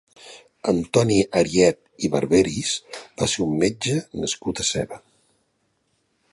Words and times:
Antoni 0.71 1.17
Ariet 1.41 1.77
i 2.07 2.11
Barberis 2.15 2.71
va 3.21 3.29
ser 3.35 3.45
un 3.47 3.55
metge 3.65 4.01
nascut 4.25 4.63
a 4.65 4.69
Seva. 4.73 5.03